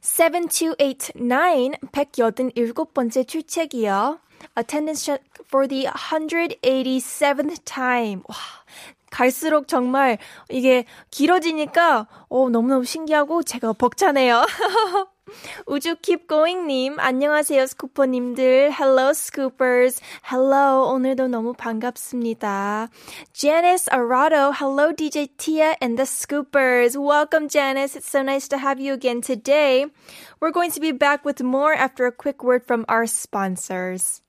7289 0.02 1.76
187번째 1.92 3.26
출첵이요. 3.28 4.20
Attendance 4.56 5.06
check 5.06 5.22
for 5.48 5.68
the 5.68 5.86
187th 5.86 7.60
time. 7.66 8.24
와, 8.28 8.36
갈수록 9.15 9.69
정말 9.69 10.19
이게 10.51 10.85
길어지니까 11.13 12.09
어, 12.29 12.49
너무너무 12.51 12.85
신기하고 12.85 13.45
제가 13.45 13.73
벅차네요. 13.73 14.45
우주 15.67 15.97
keep 16.03 16.27
going님 16.27 16.99
안녕하세요 16.99 17.67
스쿠퍼님들 17.67 18.71
Hello 18.73 19.11
scoopers 19.11 20.01
Hello 20.31 20.93
오늘도 20.93 21.29
너무 21.29 21.55
반갑습니다 21.55 22.89
Janice 23.33 23.89
Arado 23.91 24.53
Hello 24.53 24.93
DJ 24.93 25.29
Tia 25.39 25.77
and 25.81 25.97
the 25.97 26.05
scoopers 26.05 26.95
Welcome 26.97 27.49
Janice 27.49 27.97
It's 27.97 28.11
so 28.11 28.23
nice 28.23 28.49
to 28.49 28.59
have 28.59 28.79
you 28.79 28.93
again 28.93 29.23
today 29.23 29.87
We're 30.41 30.53
going 30.53 30.73
to 30.73 30.81
be 30.81 30.93
back 30.93 31.25
with 31.25 31.43
more 31.43 31.73
after 31.73 32.05
a 32.07 32.13
quick 32.13 32.45
word 32.45 32.63
from 32.67 32.85
our 32.87 33.07
sponsors 33.07 34.24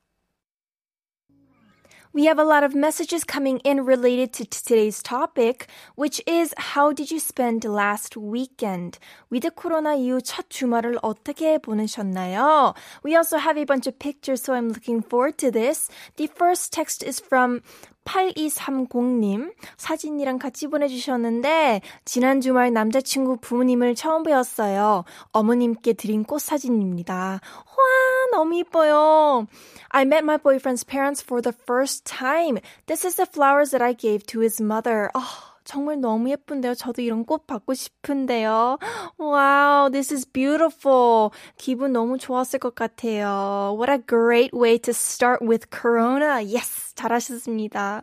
we 2.14 2.24
have 2.24 2.38
a 2.38 2.44
lot 2.44 2.64
of 2.64 2.74
messages 2.74 3.22
coming 3.22 3.58
in 3.60 3.84
related 3.84 4.32
to 4.34 4.44
today's 4.44 5.02
topic, 5.02 5.68
which 5.94 6.20
is 6.26 6.52
how 6.58 6.92
did 6.92 7.10
you 7.10 7.20
spend 7.20 7.64
last 7.64 8.16
weekend? 8.16 8.98
위드 9.30 9.50
코로나 9.54 9.94
이후 9.94 10.20
첫 10.20 10.50
주말을 10.50 10.98
어떻게 11.02 11.58
보내셨나요? 11.58 12.74
We 13.04 13.14
also 13.14 13.38
have 13.38 13.56
a 13.56 13.64
bunch 13.64 13.86
of 13.86 13.98
pictures, 13.98 14.42
so 14.42 14.54
I'm 14.54 14.70
looking 14.70 15.02
forward 15.02 15.38
to 15.38 15.50
this. 15.50 15.88
The 16.16 16.26
first 16.26 16.72
text 16.72 17.04
is 17.04 17.20
from 17.20 17.62
8230님 18.05 19.53
사진이랑 19.77 20.39
같이 20.39 20.67
보내주셨는데 20.67 21.81
지난 22.05 22.39
주말 22.39 22.71
남자친구 22.71 23.37
부모님을 23.37 23.95
처음 23.95 24.23
뵈었어요. 24.23 25.03
어머님께 25.31 25.93
드린 25.93 26.23
꽃 26.23 26.39
사진입니다. 26.39 27.15
와 27.15 27.85
너무 28.31 28.55
이뻐요. 28.55 29.47
I 29.89 30.03
met 30.03 30.23
my 30.23 30.37
boyfriend's 30.37 30.85
parents 30.85 31.23
for 31.23 31.41
the 31.41 31.53
first 31.65 32.05
time. 32.05 32.59
This 32.85 33.05
is 33.05 33.15
the 33.15 33.27
flowers 33.29 33.71
that 33.71 33.83
I 33.83 33.93
gave 33.93 34.25
to 34.27 34.41
his 34.41 34.61
mother. 34.61 35.09
Oh, 35.13 35.54
정말 35.65 35.99
너무 35.99 36.29
예쁜데요. 36.29 36.75
저도 36.75 37.01
이런 37.01 37.25
꽃 37.25 37.47
받고 37.47 37.73
싶은데요. 37.73 38.77
Wow, 39.19 39.91
this 39.91 40.13
is 40.13 40.25
beautiful. 40.25 41.31
기분 41.57 41.91
너무 41.91 42.17
좋았을 42.17 42.59
것 42.59 42.75
같아요. 42.75 43.75
What 43.77 43.91
a 43.91 43.97
great 44.07 44.55
way 44.55 44.77
to 44.77 44.91
start 44.91 45.43
with 45.43 45.67
Corona. 45.69 46.41
Yes, 46.41 46.93
잘하셨습니다. 46.95 48.01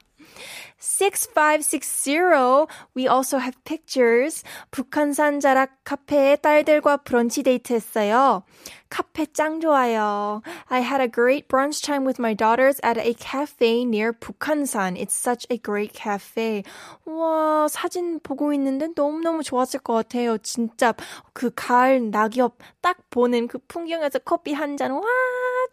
6560. 0.83 2.67
We 2.95 3.07
also 3.07 3.39
have 3.39 3.57
pictures. 3.65 4.43
북한산 4.73 5.39
자락 5.41 5.85
카페에 5.85 6.37
딸들과 6.37 6.99
브런치 6.99 7.45
데이트 7.45 7.73
했어요. 7.73 8.43
카페 8.91 9.25
짱 9.27 9.61
좋아요. 9.61 10.43
I 10.69 10.83
had 10.83 11.01
a 11.01 11.09
great 11.09 11.49
brunch 11.49 11.81
time 11.83 12.05
with 12.05 12.21
my 12.21 12.35
daughters 12.35 12.79
at 12.83 12.99
a 12.99 13.15
cafe 13.15 13.85
near 13.85 14.13
북한산. 14.13 14.99
It's 14.99 15.15
such 15.15 15.47
a 15.51 15.57
great 15.57 15.95
cafe. 15.95 16.65
와, 17.07 17.69
사진 17.69 18.21
보고 18.21 18.53
있는데 18.53 18.89
너무너무 18.95 19.43
좋았을 19.45 19.81
것 19.81 19.95
같아요. 19.95 20.37
진짜 20.39 20.95
그 21.33 21.51
가을 21.55 22.11
낙엽 22.11 22.59
딱 22.83 22.99
보는 23.09 23.47
그 23.47 23.59
풍경에서 23.69 24.19
커피 24.19 24.53
한 24.53 24.77
잔. 24.77 24.91
와, 24.91 25.03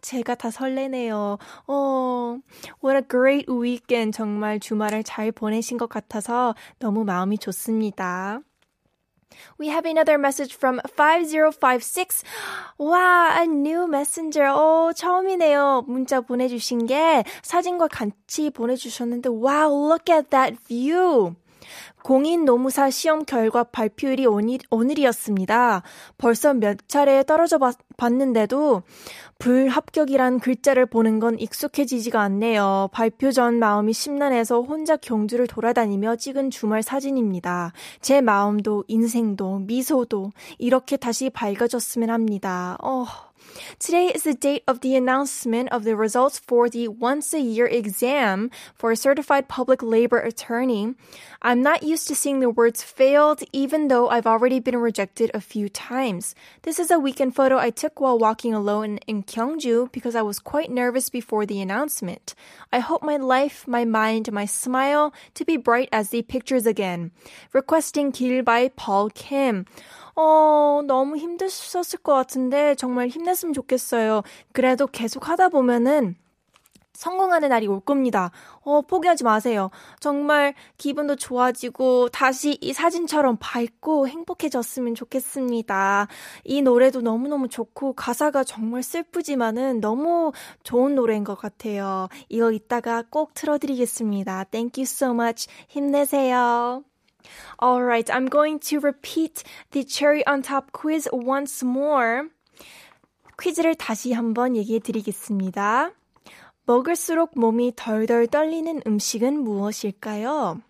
제가 0.00 0.34
다 0.34 0.50
설레네요. 0.50 1.38
어, 1.66 2.38
what 2.82 2.96
a 2.96 3.02
great 3.08 3.50
weekend. 3.50 4.16
정말 4.16 4.60
주말을 4.60 5.02
잘 5.04 5.32
보내신 5.32 5.78
것 5.78 5.88
같아서 5.88 6.54
너무 6.78 7.04
마음이 7.04 7.38
좋습니다. 7.38 8.40
We 9.58 9.68
have 9.68 9.86
another 9.86 10.18
message 10.18 10.54
from 10.56 10.80
5056. 10.96 12.24
와, 12.78 13.36
a 13.38 13.44
new 13.44 13.86
messenger. 13.86 14.50
오, 14.50 14.92
처음이네요. 14.94 15.84
문자 15.86 16.20
보내주신 16.20 16.86
게 16.86 17.24
사진과 17.42 17.88
같이 17.88 18.50
보내주셨는데, 18.50 19.28
wow, 19.28 19.70
look 19.88 20.12
at 20.14 20.30
that 20.30 20.56
view. 20.66 21.34
공인 22.02 22.44
노무사 22.44 22.90
시험 22.90 23.24
결과 23.24 23.64
발표일이 23.64 24.26
오늘, 24.26 24.58
오늘 24.70 24.98
이었습니다. 24.98 25.82
벌써 26.18 26.54
몇 26.54 26.88
차례 26.88 27.22
떨어져 27.22 27.58
봤, 27.58 27.76
봤는데도 27.96 28.82
불합격이란 29.38 30.40
글자를 30.40 30.86
보는 30.86 31.18
건 31.18 31.38
익숙해지지가 31.38 32.20
않네요. 32.20 32.88
발표 32.92 33.30
전 33.30 33.58
마음이 33.58 33.92
심란해서 33.92 34.62
혼자 34.62 34.96
경주를 34.96 35.46
돌아다니며 35.46 36.16
찍은 36.16 36.50
주말 36.50 36.82
사진입니다. 36.82 37.72
제 38.00 38.20
마음도 38.20 38.84
인생도 38.88 39.60
미소도 39.60 40.32
이렇게 40.58 40.96
다시 40.96 41.30
밝아졌으면 41.30 42.10
합니다. 42.10 42.76
어. 42.82 43.06
Today 43.78 44.12
is 44.14 44.22
the 44.22 44.34
date 44.34 44.62
of 44.68 44.80
the 44.80 44.94
announcement 44.94 45.68
of 45.72 45.84
the 45.84 45.96
results 45.96 46.38
for 46.38 46.68
the 46.68 46.88
once 46.88 47.34
a 47.34 47.40
year 47.40 47.66
exam 47.66 48.50
for 48.74 48.94
certified 48.94 49.48
public 49.48 49.82
labor 49.82 50.18
attorney. 50.18 50.94
I'm 51.41 51.61
not 51.61 51.83
used 51.83 52.07
to 52.07 52.15
seeing 52.15 52.39
the 52.39 52.49
words 52.49 52.83
failed, 52.83 53.43
even 53.51 53.87
though 53.87 54.09
I've 54.09 54.27
already 54.27 54.59
been 54.59 54.77
rejected 54.77 55.31
a 55.33 55.41
few 55.41 55.69
times. 55.69 56.35
This 56.63 56.79
is 56.79 56.91
a 56.91 56.99
weekend 56.99 57.35
photo 57.35 57.57
I 57.57 57.69
took 57.69 57.99
while 57.99 58.17
walking 58.17 58.53
alone 58.53 58.97
in 59.07 59.23
Gyeongju 59.23 59.91
because 59.91 60.15
I 60.15 60.21
was 60.21 60.39
quite 60.39 60.71
nervous 60.71 61.09
before 61.09 61.45
the 61.45 61.61
announcement. 61.61 62.35
I 62.71 62.79
hope 62.79 63.03
my 63.03 63.17
life, 63.17 63.67
my 63.67 63.85
mind, 63.85 64.31
my 64.31 64.45
smile 64.45 65.13
to 65.35 65.45
be 65.45 65.57
bright 65.57 65.89
as 65.91 66.09
the 66.09 66.21
pictures 66.21 66.65
again. 66.65 67.11
Requesting 67.53 68.11
Kill 68.11 68.43
by 68.43 68.69
Paul 68.69 69.09
Kim. 69.09 69.65
어, 70.15 70.81
너무 70.85 71.17
힘드셨을 71.17 71.99
것 71.99 72.13
같은데 72.13 72.75
정말 72.75 73.09
힘냈으면 73.09 73.53
좋겠어요. 73.53 74.23
그래도 74.53 74.87
계속 74.87 75.27
하다 75.27 75.49
보면은 75.49 76.15
성공하는 77.00 77.48
날이 77.48 77.66
올 77.66 77.80
겁니다. 77.80 78.30
어, 78.60 78.82
포기하지 78.82 79.24
마세요. 79.24 79.70
정말 80.00 80.54
기분도 80.76 81.16
좋아지고 81.16 82.10
다시 82.10 82.58
이 82.60 82.74
사진처럼 82.74 83.38
밝고 83.40 84.06
행복해졌으면 84.06 84.94
좋겠습니다. 84.94 86.08
이 86.44 86.60
노래도 86.60 87.00
너무너무 87.00 87.48
좋고 87.48 87.94
가사가 87.94 88.44
정말 88.44 88.82
슬프지만은 88.82 89.80
너무 89.80 90.32
좋은 90.62 90.94
노래인 90.94 91.24
것 91.24 91.36
같아요. 91.36 92.08
이거 92.28 92.52
이따가 92.52 93.02
꼭 93.08 93.32
틀어드리겠습니다. 93.32 94.44
Thank 94.44 94.82
you 94.82 94.84
so 94.84 95.12
much. 95.12 95.48
힘내세요. 95.68 96.84
Alright, 97.62 98.12
I'm 98.12 98.28
going 98.30 98.60
to 98.68 98.78
repeat 98.78 99.42
the 99.70 99.86
cherry 99.86 100.22
on 100.28 100.42
top 100.42 100.72
quiz 100.72 101.08
once 101.12 101.66
more. 101.66 102.28
퀴즈를 103.40 103.74
다시 103.74 104.12
한번 104.12 104.54
얘기해 104.54 104.80
드리겠습니다. 104.80 105.92
먹을수록 106.70 107.32
몸이 107.34 107.72
덜덜 107.74 108.28
떨리는 108.28 108.82
음식은 108.86 109.42
무엇일까요? 109.42 110.60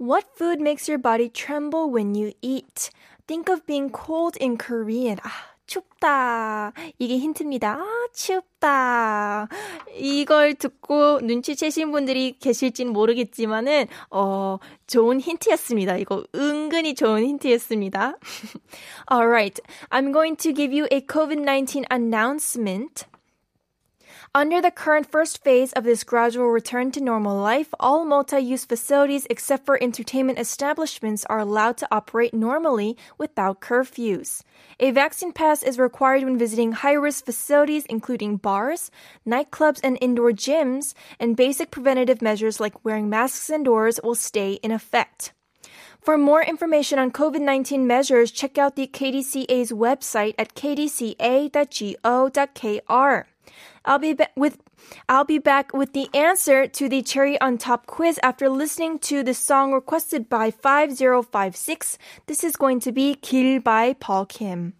What 0.00 0.26
food 0.34 0.60
makes 0.60 0.90
your 0.90 1.00
body 1.00 1.28
tremble 1.28 1.86
when 1.94 2.16
you 2.16 2.32
eat? 2.42 2.90
Think 3.28 3.52
of 3.52 3.64
being 3.64 3.92
cold 3.94 4.36
in 4.42 4.58
Korean. 4.58 5.18
아, 5.22 5.30
춥다. 5.66 6.72
이게 6.98 7.18
힌트입니다. 7.18 7.74
아, 7.78 7.86
춥다. 8.12 9.46
이걸 9.94 10.54
듣고 10.54 11.20
눈치채신 11.22 11.92
분들이 11.92 12.36
계실진 12.40 12.88
모르겠지만은, 12.88 13.86
어, 14.10 14.58
좋은 14.88 15.20
힌트였습니다. 15.20 15.98
이거 15.98 16.24
은근히 16.34 16.96
좋은 16.96 17.24
힌트였습니다. 17.24 18.16
Alright. 19.08 19.62
I'm 19.90 20.12
going 20.12 20.36
to 20.36 20.52
give 20.52 20.76
you 20.76 20.88
a 20.90 21.06
COVID-19 21.06 21.84
announcement. 21.92 23.06
Under 24.36 24.60
the 24.60 24.72
current 24.72 25.06
first 25.08 25.44
phase 25.44 25.72
of 25.74 25.84
this 25.84 26.02
gradual 26.02 26.48
return 26.48 26.90
to 26.90 27.00
normal 27.00 27.36
life, 27.40 27.72
all 27.78 28.04
multi-use 28.04 28.64
facilities 28.64 29.28
except 29.30 29.64
for 29.64 29.80
entertainment 29.80 30.40
establishments 30.40 31.24
are 31.26 31.38
allowed 31.38 31.76
to 31.76 31.86
operate 31.92 32.34
normally 32.34 32.96
without 33.16 33.60
curfews. 33.60 34.42
A 34.80 34.90
vaccine 34.90 35.30
pass 35.32 35.62
is 35.62 35.78
required 35.78 36.24
when 36.24 36.36
visiting 36.36 36.72
high-risk 36.72 37.24
facilities 37.24 37.86
including 37.86 38.38
bars, 38.38 38.90
nightclubs, 39.24 39.78
and 39.84 39.96
indoor 40.00 40.32
gyms, 40.32 40.94
and 41.20 41.36
basic 41.36 41.70
preventative 41.70 42.20
measures 42.20 42.58
like 42.58 42.84
wearing 42.84 43.08
masks 43.08 43.48
indoors 43.48 44.00
will 44.02 44.16
stay 44.16 44.54
in 44.64 44.72
effect. 44.72 45.32
For 46.00 46.18
more 46.18 46.42
information 46.42 46.98
on 46.98 47.12
COVID-19 47.12 47.84
measures, 47.84 48.32
check 48.32 48.58
out 48.58 48.74
the 48.74 48.88
KDCA's 48.88 49.70
website 49.70 50.34
at 50.38 50.56
kdca.go.kr. 50.56 51.14
I'll 53.84 53.98
be 53.98 54.14
back 54.14 54.32
with 54.36 54.58
I'll 55.08 55.24
be 55.24 55.38
back 55.38 55.72
with 55.72 55.92
the 55.92 56.08
answer 56.14 56.66
to 56.66 56.88
the 56.88 57.02
cherry 57.02 57.40
on 57.40 57.58
top 57.58 57.86
quiz 57.86 58.18
after 58.22 58.48
listening 58.48 58.98
to 59.10 59.22
the 59.22 59.34
song 59.34 59.72
requested 59.72 60.28
by 60.28 60.50
5056. 60.50 61.98
This 62.26 62.44
is 62.44 62.56
going 62.56 62.80
to 62.80 62.92
be 62.92 63.14
길 63.14 63.60
by 63.60 63.94
Paul 63.94 64.26
Kim. 64.26 64.74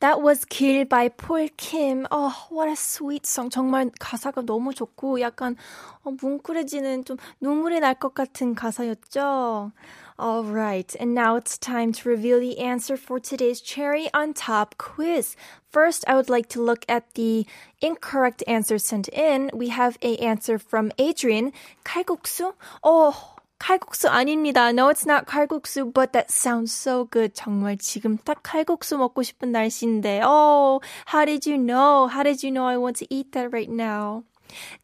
That 0.00 0.20
was 0.20 0.44
길 0.44 0.84
by 0.84 1.08
Paul 1.08 1.48
Kim. 1.56 2.06
Oh, 2.10 2.46
what 2.50 2.68
a 2.68 2.76
sweet 2.76 3.24
song. 3.26 3.48
정말 3.48 3.90
가사가 3.98 4.42
너무 4.44 4.74
좋고 4.74 5.20
약간 5.20 5.56
뭉클해지는 6.04 7.06
좀 7.06 7.16
눈물이 7.40 7.80
날 7.80 7.94
것 7.94 8.12
같은 8.12 8.54
가사였죠. 8.54 9.72
All 10.19 10.43
right, 10.43 10.95
and 10.99 11.15
now 11.15 11.35
it's 11.35 11.57
time 11.57 11.91
to 11.93 12.09
reveal 12.09 12.39
the 12.39 12.59
answer 12.59 12.95
for 12.95 13.19
today's 13.19 13.59
cherry 13.59 14.09
on 14.13 14.33
top 14.33 14.77
quiz. 14.77 15.35
First, 15.71 16.05
I 16.07 16.15
would 16.15 16.29
like 16.29 16.47
to 16.49 16.61
look 16.61 16.85
at 16.87 17.13
the 17.15 17.45
incorrect 17.81 18.43
answer 18.45 18.77
sent 18.77 19.07
in. 19.09 19.49
We 19.53 19.69
have 19.69 19.97
a 20.03 20.17
answer 20.17 20.59
from 20.59 20.91
Adrian. 20.99 21.53
칼국수? 21.83 22.53
Oh, 22.83 23.15
칼국수 23.59 24.09
아닙니다. 24.09 24.73
No, 24.73 24.89
it's 24.89 25.05
not 25.05 25.25
칼국수, 25.27 25.93
but 25.93 26.13
that 26.13 26.29
sounds 26.29 26.73
so 26.73 27.05
good. 27.05 27.33
정말 27.33 27.77
지금 27.77 28.17
딱 28.17 28.43
칼국수 28.43 28.97
먹고 28.97 29.23
싶은 29.23 29.51
날씨인데. 29.51 30.21
Oh, 30.23 30.81
how 31.05 31.25
did 31.25 31.45
you 31.45 31.57
know? 31.57 32.07
How 32.07 32.23
did 32.23 32.43
you 32.43 32.51
know 32.51 32.65
I 32.65 32.77
want 32.77 32.97
to 32.97 33.07
eat 33.09 33.31
that 33.33 33.51
right 33.53 33.69
now? 33.69 34.23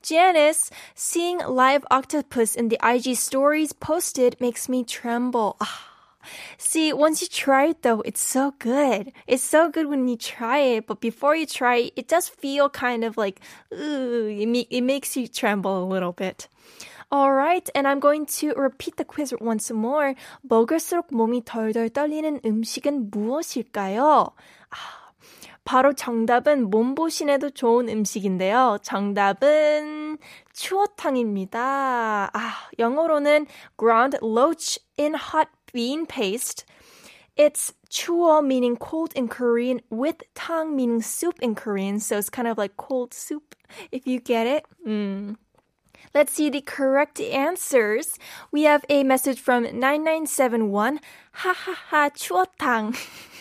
Janice, 0.01 0.71
seeing 0.95 1.39
live 1.39 1.85
octopus 1.91 2.55
in 2.55 2.69
the 2.69 2.79
IG 2.83 3.15
stories 3.15 3.73
posted 3.73 4.39
makes 4.39 4.69
me 4.69 4.83
tremble. 4.83 5.57
Ah. 5.59 5.87
See, 6.57 6.91
once 6.91 7.21
you 7.21 7.27
try 7.27 7.67
it 7.67 7.83
though, 7.83 8.01
it's 8.01 8.21
so 8.21 8.53
good. 8.59 9.11
It's 9.27 9.43
so 9.43 9.69
good 9.69 9.87
when 9.87 10.07
you 10.07 10.17
try 10.17 10.59
it, 10.59 10.87
but 10.87 10.99
before 10.99 11.35
you 11.35 11.45
try 11.45 11.87
it, 11.87 11.93
it 11.95 12.07
does 12.07 12.27
feel 12.27 12.69
kind 12.69 13.03
of 13.03 13.17
like, 13.17 13.39
ooh, 13.73 14.27
it, 14.27 14.47
ma- 14.47 14.69
it 14.69 14.81
makes 14.81 15.15
you 15.15 15.27
tremble 15.27 15.83
a 15.83 15.87
little 15.87 16.11
bit. 16.11 16.47
Alright, 17.09 17.69
and 17.73 17.87
I'm 17.87 18.01
going 18.01 18.25
to 18.43 18.51
repeat 18.55 18.97
the 18.97 19.05
quiz 19.05 19.33
once 19.39 19.71
more. 19.71 20.15
먹을수록 20.41 21.07
몸이 21.13 21.43
덜덜 21.45 21.89
떨리는 21.89 22.41
음식은 22.43 23.09
무엇일까요? 23.11 24.33
아, 24.69 25.00
바로 25.63 25.93
정답은 25.93 26.69
몸보신에도 26.69 27.49
좋은 27.49 27.89
음식인데요. 27.89 28.77
정답은 28.81 30.17
추어탕입니다. 30.53 32.29
아, 32.33 32.53
영어로는 32.79 33.47
ground 33.77 34.17
loach 34.21 34.79
in 34.97 35.15
hot 35.15 35.49
bean 35.73 36.05
paste. 36.05 36.65
It's 37.37 37.73
chuo 37.89 38.41
meaning 38.41 38.77
cold 38.77 39.13
in 39.15 39.27
Korean 39.27 39.81
with 39.91 40.23
tang 40.33 40.75
meaning 40.75 41.01
soup 41.01 41.35
in 41.41 41.53
Korean. 41.53 41.99
So 41.99 42.17
it's 42.17 42.29
kind 42.29 42.47
of 42.47 42.57
like 42.57 42.77
cold 42.77 43.13
soup, 43.13 43.55
if 43.91 44.07
you 44.07 44.19
get 44.19 44.47
it. 44.47 44.65
Mm. 44.87 45.35
Let's 46.15 46.33
see 46.33 46.49
the 46.49 46.61
correct 46.61 47.19
answers. 47.19 48.17
We 48.51 48.63
have 48.63 48.85
a 48.89 49.03
message 49.03 49.39
from 49.39 49.63
9971. 49.63 50.99
하하하, 51.31 52.09
추어탕. 52.09 52.93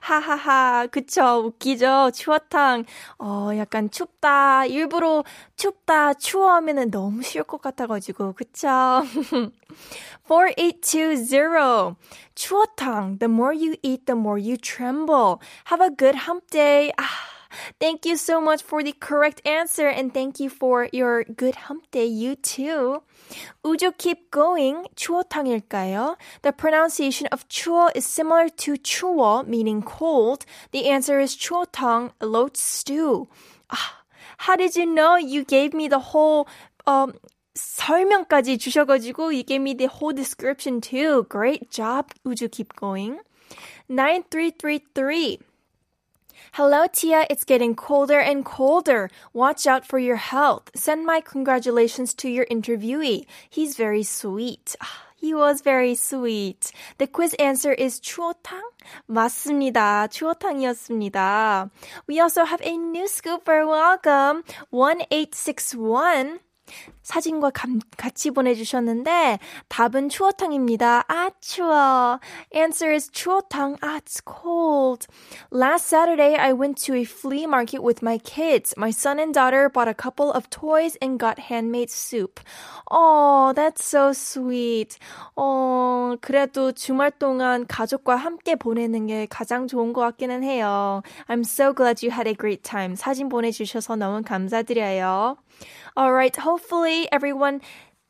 하하하, 0.00 0.86
그쵸, 0.86 1.42
웃기죠? 1.46 2.10
추어탕. 2.14 2.84
어, 3.18 3.50
약간 3.56 3.90
춥다. 3.90 4.66
일부러 4.66 5.24
춥다, 5.56 6.14
추워 6.14 6.52
하면은 6.54 6.90
너무 6.90 7.22
쉬울 7.22 7.44
것 7.44 7.60
같아가지고, 7.60 8.34
그쵸? 8.34 8.68
4820. 10.28 11.96
추어탕. 12.34 13.18
The 13.18 13.30
more 13.30 13.54
you 13.54 13.76
eat, 13.82 14.06
the 14.06 14.18
more 14.18 14.38
you 14.38 14.56
tremble. 14.56 15.40
Have 15.70 15.84
a 15.84 15.90
good 15.90 16.16
hump 16.26 16.50
day. 16.50 16.92
아. 16.98 17.31
Thank 17.80 18.06
you 18.06 18.16
so 18.16 18.40
much 18.40 18.62
for 18.62 18.82
the 18.82 18.92
correct 18.92 19.40
answer 19.46 19.88
and 19.88 20.12
thank 20.12 20.40
you 20.40 20.48
for 20.48 20.88
your 20.92 21.24
good 21.24 21.68
hump 21.68 21.90
day, 21.90 22.06
you 22.06 22.36
too. 22.36 23.02
우주 23.64 23.92
keep 23.96 24.30
going? 24.30 24.86
추어탕일까요? 24.96 26.16
The 26.42 26.52
pronunciation 26.52 27.28
of 27.32 27.48
추어 27.48 27.90
is 27.96 28.06
similar 28.06 28.48
to 28.48 28.76
추어, 28.76 29.46
meaning 29.46 29.82
cold. 29.82 30.44
The 30.72 30.88
answer 30.88 31.20
is 31.20 31.36
추어탕, 31.36 32.12
lot 32.20 32.56
stew. 32.56 33.28
Ah, 33.70 34.02
how 34.38 34.56
did 34.56 34.76
you 34.76 34.86
know 34.86 35.16
you 35.16 35.44
gave 35.44 35.72
me 35.72 35.88
the 35.88 36.12
whole, 36.12 36.46
um, 36.86 37.14
설명까지 37.54 38.58
주셔가지고 38.58 39.32
you 39.32 39.42
gave 39.44 39.60
me 39.60 39.74
the 39.74 39.88
whole 39.88 40.12
description 40.12 40.80
too. 40.80 41.24
Great 41.28 41.70
job. 41.70 42.12
우주 42.24 42.48
keep 42.50 42.74
going? 42.76 43.20
9333. 43.88 45.38
Hello, 46.53 46.87
Tia. 46.91 47.27
It's 47.29 47.43
getting 47.43 47.75
colder 47.75 48.19
and 48.19 48.43
colder. 48.43 49.09
Watch 49.33 49.67
out 49.67 49.85
for 49.85 49.99
your 49.99 50.15
health. 50.15 50.71
Send 50.75 51.05
my 51.05 51.21
congratulations 51.21 52.13
to 52.15 52.29
your 52.29 52.45
interviewee. 52.47 53.25
He's 53.49 53.75
very 53.75 54.03
sweet. 54.03 54.75
He 55.15 55.33
was 55.33 55.61
very 55.61 55.95
sweet. 55.95 56.71
The 56.99 57.07
quiz 57.07 57.33
answer 57.39 57.73
is 57.73 57.99
추어탕? 57.99 58.61
맞습니다. 59.09 60.07
추어탕이었습니다. 60.09 61.69
We 62.07 62.19
also 62.19 62.45
have 62.45 62.61
a 62.61 62.77
new 62.77 63.07
scooper. 63.07 63.67
Welcome. 63.67 64.43
1861. 64.69 66.39
사진과 67.02 67.50
감, 67.50 67.80
같이 67.96 68.30
보내주셨는데 68.30 69.38
답은 69.68 70.08
추어탕입니다. 70.08 71.04
아 71.08 71.30
추워. 71.40 72.20
Answer 72.54 72.94
is 72.94 73.10
추어탕. 73.10 73.76
Ah, 73.82 73.98
it's 73.98 74.20
cold. 74.24 75.06
Last 75.50 75.86
Saturday, 75.86 76.36
I 76.36 76.52
went 76.52 76.76
to 76.86 76.94
a 76.94 77.04
flea 77.04 77.46
market 77.46 77.82
with 77.82 78.02
my 78.02 78.18
kids. 78.18 78.74
My 78.76 78.90
son 78.90 79.18
and 79.18 79.34
daughter 79.34 79.68
bought 79.68 79.88
a 79.88 79.94
couple 79.94 80.32
of 80.32 80.48
toys 80.50 80.96
and 81.02 81.18
got 81.18 81.50
handmade 81.50 81.90
soup. 81.90 82.40
Oh, 82.90 83.52
that's 83.54 83.84
so 83.84 84.12
sweet. 84.12 84.98
어, 85.36 86.16
그래도 86.20 86.72
주말 86.72 87.10
동안 87.10 87.66
가족과 87.66 88.16
함께 88.16 88.54
보내는 88.54 89.06
게 89.06 89.26
가장 89.28 89.66
좋은 89.66 89.92
것 89.92 90.00
같기는 90.02 90.42
해요. 90.44 91.02
I'm 91.28 91.40
so 91.40 91.72
glad 91.74 92.04
you 92.04 92.12
had 92.12 92.28
a 92.28 92.34
great 92.34 92.62
time. 92.62 92.94
사진 92.94 93.28
보내주셔서 93.28 93.96
너무 93.96 94.22
감사드려요. 94.22 95.36
All 95.96 96.12
right, 96.12 96.34
hopefully 96.34 97.08
everyone 97.12 97.60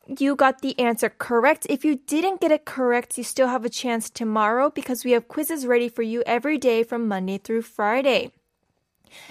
you 0.07 0.35
got 0.35 0.63
the 0.63 0.79
answer 0.79 1.11
correct. 1.11 1.67
If 1.71 1.85
you 1.85 1.97
didn't 1.97 2.41
get 2.41 2.51
it 2.51 2.65
correct, 2.65 3.17
you 3.17 3.25
still 3.25 3.49
have 3.49 3.65
a 3.65 3.71
chance 3.71 4.11
tomorrow 4.11 4.71
because 4.71 5.05
we 5.05 5.13
have 5.13 5.29
quizzes 5.29 5.67
ready 5.67 5.89
for 5.89 6.03
you 6.03 6.23
every 6.27 6.59
day 6.59 6.83
from 6.83 7.09
Monday 7.09 7.39
through 7.39 7.63
Friday. 7.63 8.33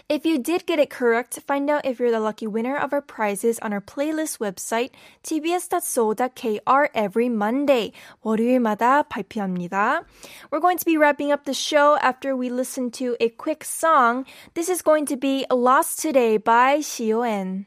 If 0.07 0.25
you 0.25 0.37
did 0.37 0.65
get 0.65 0.79
it 0.79 0.89
correct, 0.89 1.39
find 1.47 1.69
out 1.69 1.85
if 1.85 1.99
you're 1.99 2.11
the 2.11 2.19
lucky 2.19 2.45
winner 2.45 2.77
of 2.77 2.93
our 2.93 3.01
prizes 3.01 3.57
on 3.59 3.73
our 3.73 3.81
playlist 3.81 4.37
website 4.37 4.91
tbs.seoul.kr 5.23 6.87
every 6.93 7.29
Monday. 7.29 7.91
월요일마다 8.23 9.03
발표합니다. 9.03 10.05
We're 10.51 10.59
going 10.59 10.77
to 10.77 10.85
be 10.85 10.97
wrapping 10.97 11.31
up 11.31 11.45
the 11.45 11.53
show 11.53 11.97
after 12.01 12.35
we 12.35 12.49
listen 12.49 12.91
to 12.91 13.15
a 13.19 13.29
quick 13.29 13.63
song. 13.63 14.25
This 14.53 14.69
is 14.69 14.81
going 14.81 15.07
to 15.07 15.17
be 15.17 15.45
Lost 15.49 15.99
Today 15.99 16.37
by 16.37 16.81
CON. 16.81 17.65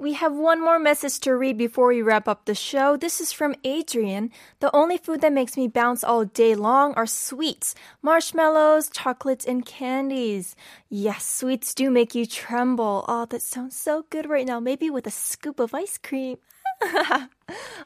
We 0.00 0.12
have 0.12 0.32
one 0.32 0.62
more 0.62 0.78
message 0.78 1.18
to 1.20 1.34
read 1.34 1.58
before 1.58 1.88
we 1.88 2.02
wrap 2.02 2.28
up 2.28 2.44
the 2.44 2.54
show. 2.54 2.96
This 2.96 3.20
is 3.20 3.32
from 3.32 3.56
Adrian. 3.64 4.30
The 4.60 4.70
only 4.72 4.96
food 4.96 5.22
that 5.22 5.32
makes 5.32 5.56
me 5.56 5.66
bounce 5.66 6.04
all 6.04 6.24
day 6.24 6.54
long 6.54 6.94
are 6.94 7.04
sweets, 7.04 7.74
marshmallows, 8.00 8.90
chocolates, 8.90 9.44
and 9.44 9.66
candies. 9.66 10.54
Yes, 10.88 11.26
sweets 11.26 11.74
do 11.74 11.90
make 11.90 12.14
you 12.14 12.26
tremble. 12.26 13.06
Oh, 13.08 13.26
that 13.26 13.42
sounds 13.42 13.74
so 13.74 14.04
good 14.08 14.30
right 14.30 14.46
now. 14.46 14.60
Maybe 14.60 14.88
with 14.88 15.08
a 15.08 15.10
scoop 15.10 15.58
of 15.58 15.74
ice 15.74 15.98
cream. 15.98 16.38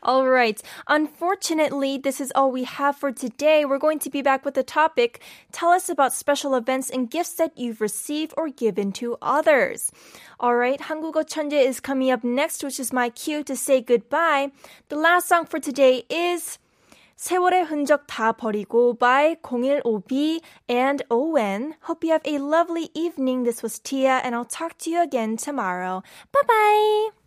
all 0.03 0.27
right. 0.27 0.62
Unfortunately, 0.88 1.97
this 1.97 2.19
is 2.21 2.32
all 2.36 2.51
we 2.51 2.63
have 2.63 2.95
for 2.95 3.12
today. 3.12 3.65
We're 3.65 3.80
going 3.80 3.99
to 3.99 4.10
be 4.10 4.21
back 4.21 4.45
with 4.45 4.56
the 4.56 4.63
topic. 4.63 5.21
Tell 5.51 5.69
us 5.69 5.89
about 5.89 6.13
special 6.13 6.56
events 6.56 6.89
and 6.89 7.10
gifts 7.10 7.34
that 7.34 7.58
you've 7.58 7.82
received 7.82 8.34
or 8.38 8.49
given 8.49 8.91
to 8.93 9.17
others. 9.21 9.91
All 10.39 10.56
right. 10.56 10.80
한국어 10.80 11.23
천재 11.23 11.65
is 11.65 11.80
coming 11.80 12.12
up 12.12 12.23
next, 12.23 12.63
which 12.63 12.80
is 12.80 12.93
my 12.93 13.10
cue 13.10 13.43
to 13.43 13.56
say 13.56 13.82
goodbye. 13.82 14.51
The 14.89 14.97
last 14.97 15.27
song 15.27 15.45
for 15.45 15.60
today 15.60 16.03
is 16.10 16.58
세월의 17.17 17.65
흔적 17.65 18.06
다 18.06 18.32
버리고 18.32 18.97
by 18.97 19.36
015B 19.41 20.39
and 20.69 21.01
Owen. 21.10 21.73
Hope 21.82 22.03
you 22.03 22.12
have 22.12 22.21
a 22.25 22.38
lovely 22.38 22.89
evening. 22.93 23.43
This 23.43 23.63
was 23.63 23.80
Tia 23.80 24.21
and 24.23 24.36
I'll 24.36 24.45
talk 24.45 24.77
to 24.80 24.91
you 24.91 25.01
again 25.01 25.36
tomorrow. 25.36 26.03
Bye 26.32 26.45
bye. 26.47 27.20